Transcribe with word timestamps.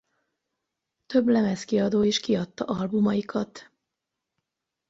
Több 1.05 1.27
lemezkiadó 1.27 2.03
is 2.03 2.19
kiadta 2.19 2.65
albumaikat. 2.65 3.71